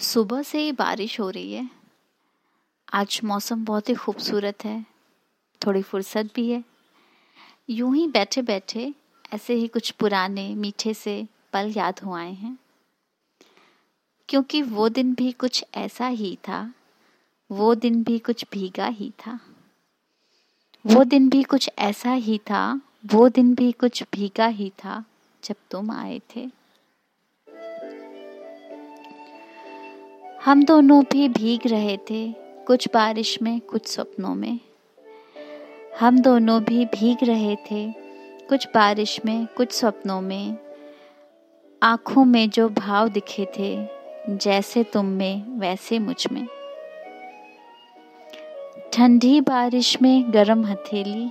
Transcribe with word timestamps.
सुबह 0.00 0.42
से 0.42 0.60
ही 0.60 0.72
बारिश 0.72 1.20
हो 1.20 1.30
रही 1.30 1.52
है। 1.52 1.70
आज 2.92 3.20
मौसम 3.24 3.64
बहुत 3.64 3.88
ही 3.88 3.94
खूबसूरत 3.94 4.64
है। 4.64 4.86
थोड़ी 5.66 5.82
फुर्सत 5.82 6.30
भी 6.34 6.50
है। 6.50 6.64
यूँ 7.70 7.96
ही 7.96 8.06
बैठे 8.06 8.42
बैठे 8.42 8.94
ऐसे 9.32 9.54
ही 9.54 9.68
कुछ 9.68 9.90
पुराने 9.90 10.54
मीठे 10.54 10.94
से 10.94 11.26
पल 11.52 11.74
याद 11.76 12.00
हो 12.00 12.14
आए 12.14 12.32
हैं। 12.32 12.58
क्योंकि 14.28 14.62
वो 14.62 14.88
दिन 14.88 15.14
भी 15.14 15.32
कुछ 15.32 15.64
ऐसा 15.74 16.06
ही 16.06 16.36
था। 16.36 16.74
वो 17.52 17.74
दिन 17.74 18.02
भी 18.02 18.18
कुछ 18.18 18.44
भीगा 18.52 18.86
ही 18.86 19.10
था। 19.10 19.40
वो 20.86 21.04
दिन 21.04 21.28
भी 21.28 21.42
कुछ 21.42 21.70
ऐसा 21.78 22.12
ही 22.12 22.38
था। 22.38 22.80
वो 23.06 23.28
दिन 23.28 23.54
भी 23.54 23.72
कुछ 23.72 24.04
भीगा 24.12 24.46
ही 24.46 24.70
था 24.70 25.04
जब 25.44 25.56
तुम 25.70 25.90
आए 25.90 26.20
थे। 26.36 26.59
हम 30.44 30.64
दोनों 30.64 31.04
भी 31.12 31.28
भीग 31.28 31.60
रहे 31.66 31.96
थे, 31.96 32.32
कुछ 32.66 32.88
बारिश 32.94 33.42
में, 33.42 33.60
कुछ 33.60 33.86
सपनों 33.86 34.34
में। 34.34 34.60
हम 36.00 36.18
दोनों 36.18 36.64
भी 36.64 36.84
भीग 36.84 37.18
रहे 37.22 37.56
थे, 37.56 37.92
कुछ 38.48 38.68
बारिश 38.68 39.20
में, 39.24 39.46
कुछ 39.56 39.72
सपनों 39.72 40.20
में। 40.20 40.56
आँखों 41.82 42.24
में 42.24 42.50
जो 42.50 42.68
भाव 42.68 43.08
दिखे 43.08 43.46
थे, 43.58 43.88
जैसे 44.36 44.84
तुम 44.84 45.06
में, 45.06 45.58
वैसे 45.58 45.98
मुझमें। 45.98 46.46
ठंडी 48.92 49.40
बारिश 49.40 50.02
में 50.02 50.32
गरम 50.34 50.66
हथेली। 50.66 51.30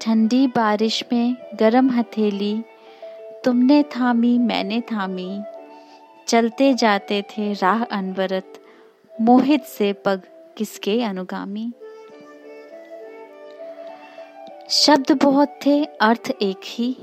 ठंडी 0.00 0.46
बारिश 0.46 1.04
में 1.12 1.36
गरम 1.54 1.90
हथेली। 1.90 2.62
तुमने 3.44 3.82
थामी, 3.82 4.38
मैंने 4.38 4.80
थामी। 4.80 5.42
चलते 6.28 6.74
जाते 6.74 7.22
थे 7.22 7.52
राह 7.52 7.84
अनवरत, 7.84 8.64
मोहित 9.20 9.62
से 9.62 9.92
पग 9.92 10.22
किसके 10.56 11.02
अनुगामी। 11.02 11.72
शब्द 14.70 15.12
बहुत 15.12 15.58
थे, 15.66 15.84
अर्थ 15.84 16.32
एक 16.42 16.60
ही। 16.64 16.96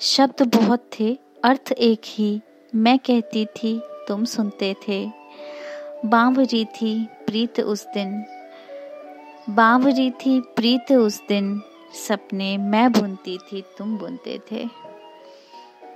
शब्द 0.00 0.56
बहुत 0.56 0.90
थे, 1.00 1.18
अर्थ 1.44 1.72
एक 1.72 2.00
ही। 2.04 2.40
मैं 2.74 2.98
कहती 2.98 3.46
थी, 3.46 3.80
तुम 4.08 4.24
सुनते 4.24 4.74
थे। 4.88 5.10
बावरी 6.04 6.64
थी 6.64 7.04
प्रीत 7.04 7.60
उस 7.60 7.86
दिन। 7.86 8.24
बावरी 9.50 10.10
थी 10.10 10.40
प्रीत 10.40 10.92
उस 10.92 11.22
दिन। 11.28 11.62
सपने 12.08 12.58
मैं 12.58 12.92
बुनती 12.92 13.38
थी, 13.38 13.64
तुम 13.78 13.98
बुनते 13.98 14.40
थे। 14.52 14.68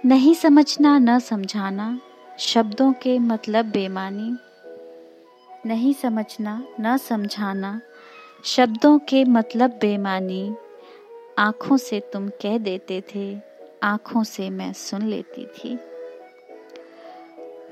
नहीं 0.07 0.35
समझना, 0.35 0.99
न 0.99 1.19
समझाना, 1.19 2.01
शब्दों 2.39 2.93
के 2.93 3.19
मतलब 3.19 3.65
बेमानी। 3.65 4.37
नहीं 5.67 5.95
समझना, 5.95 6.67
न 6.81 6.97
समझाना, 6.97 7.81
शब्दों 8.45 8.99
के 8.99 9.25
मतलब 9.25 9.71
बेमानी। 9.71 10.55
आँखों 11.39 11.77
से 11.77 12.01
तुम 12.01 12.29
कह 12.29 12.59
देते 12.59 13.03
थे, 13.15 13.39
आँखों 13.83 14.25
से 14.25 14.51
मैं 14.51 14.73
सुन 14.73 15.03
लेती 15.03 15.47
थी। 15.47 15.79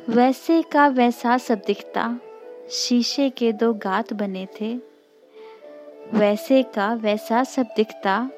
वैसे 0.09 0.63
का 0.63 0.89
वैसा 0.89 1.39
सब 1.39 1.63
दिखता 1.67 2.21
शीशे 2.71 3.31
के 3.31 3.53
दो 3.53 3.75
गात 3.75 4.13
बने 4.13 4.49
थे। 4.61 4.81
वैसे 6.15 6.63
का 6.63 6.95
वैसा 6.95 7.45
सब 7.45 7.67
दिखता 7.77 8.31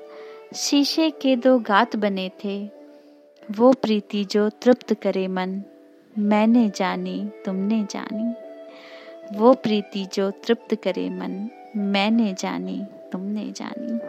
शीशे 0.55 1.11
के 1.11 1.37
दो 1.37 1.59
गात 1.59 1.97
बने 1.97 2.31
थे। 2.45 2.82
वो 3.51 3.73
प्रीति 3.73 4.25
जो 4.25 4.49
तृप्त 4.49 4.95
करे 4.95 5.29
मन, 5.29 5.63
मैंने 6.19 6.73
जानी, 6.77 7.31
तुमने 7.45 7.87
जानी। 7.91 8.35
वो 9.39 9.55
प्रीति 9.55 10.09
जो 10.15 10.31
तृप्त 10.31 10.75
करे 10.75 11.11
मन, 11.11 11.51
मैंने 11.77 12.35
जानी, 12.39 12.87
तुमने 13.13 13.53
जानी। 13.57 14.02